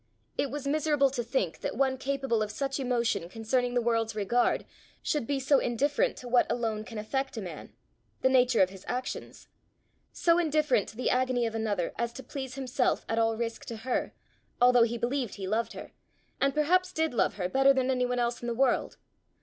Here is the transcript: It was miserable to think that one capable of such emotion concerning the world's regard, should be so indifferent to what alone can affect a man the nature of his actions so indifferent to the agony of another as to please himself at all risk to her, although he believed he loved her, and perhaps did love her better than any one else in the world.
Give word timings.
It 0.35 0.49
was 0.49 0.65
miserable 0.65 1.11
to 1.11 1.21
think 1.23 1.59
that 1.59 1.77
one 1.77 1.95
capable 1.95 2.41
of 2.41 2.49
such 2.49 2.79
emotion 2.79 3.29
concerning 3.29 3.75
the 3.75 3.83
world's 3.83 4.15
regard, 4.15 4.65
should 5.03 5.27
be 5.27 5.39
so 5.39 5.59
indifferent 5.59 6.17
to 6.17 6.27
what 6.27 6.51
alone 6.51 6.83
can 6.83 6.97
affect 6.97 7.37
a 7.37 7.39
man 7.41 7.71
the 8.23 8.27
nature 8.29 8.63
of 8.63 8.71
his 8.71 8.83
actions 8.87 9.47
so 10.11 10.39
indifferent 10.39 10.89
to 10.89 10.95
the 10.97 11.11
agony 11.11 11.45
of 11.45 11.53
another 11.53 11.93
as 11.99 12.13
to 12.13 12.23
please 12.23 12.55
himself 12.55 13.05
at 13.07 13.19
all 13.19 13.37
risk 13.37 13.63
to 13.65 13.77
her, 13.85 14.11
although 14.59 14.81
he 14.81 14.97
believed 14.97 15.35
he 15.35 15.45
loved 15.47 15.73
her, 15.73 15.91
and 16.39 16.55
perhaps 16.55 16.91
did 16.91 17.13
love 17.13 17.35
her 17.35 17.47
better 17.47 17.71
than 17.71 17.91
any 17.91 18.07
one 18.07 18.17
else 18.17 18.41
in 18.41 18.47
the 18.47 18.55
world. 18.55 18.97